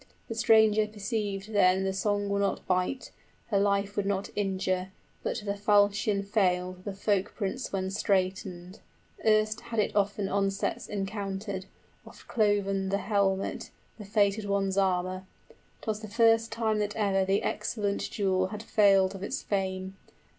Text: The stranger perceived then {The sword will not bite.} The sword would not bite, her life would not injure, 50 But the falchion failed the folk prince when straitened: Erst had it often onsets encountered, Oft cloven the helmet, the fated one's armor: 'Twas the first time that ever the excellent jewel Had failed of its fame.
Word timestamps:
The 0.29 0.33
stranger 0.33 0.87
perceived 0.87 1.53
then 1.53 1.83
{The 1.83 1.93
sword 1.93 2.27
will 2.27 2.39
not 2.39 2.65
bite.} 2.65 3.11
The 3.51 3.57
sword 3.57 3.57
would 3.57 3.57
not 3.57 3.57
bite, 3.57 3.57
her 3.59 3.59
life 3.59 3.95
would 3.95 4.05
not 4.07 4.29
injure, 4.35 4.91
50 5.21 5.45
But 5.45 5.45
the 5.45 5.55
falchion 5.55 6.23
failed 6.23 6.85
the 6.85 6.93
folk 6.93 7.35
prince 7.35 7.71
when 7.71 7.91
straitened: 7.91 8.79
Erst 9.23 9.59
had 9.61 9.77
it 9.79 9.95
often 9.95 10.27
onsets 10.27 10.87
encountered, 10.87 11.67
Oft 12.07 12.27
cloven 12.27 12.89
the 12.89 12.97
helmet, 12.97 13.69
the 13.99 14.05
fated 14.05 14.45
one's 14.45 14.75
armor: 14.75 15.27
'Twas 15.83 15.99
the 15.99 16.07
first 16.07 16.51
time 16.51 16.79
that 16.79 16.95
ever 16.95 17.23
the 17.23 17.43
excellent 17.43 18.09
jewel 18.09 18.47
Had 18.47 18.63
failed 18.63 19.13
of 19.13 19.21
its 19.21 19.43
fame. 19.43 19.97